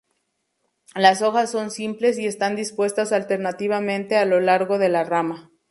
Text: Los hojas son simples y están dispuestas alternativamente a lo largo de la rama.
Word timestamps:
Los 0.95 1.21
hojas 1.21 1.51
son 1.51 1.69
simples 1.69 2.17
y 2.17 2.25
están 2.25 2.55
dispuestas 2.55 3.11
alternativamente 3.11 4.17
a 4.17 4.25
lo 4.25 4.39
largo 4.39 4.79
de 4.79 4.89
la 4.89 5.03
rama. 5.03 5.51